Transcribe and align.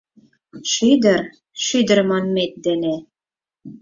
Шӱдыр, 0.71 1.21
шӱдыр 1.63 1.99
манмет 2.09 2.51
дене 2.65 2.95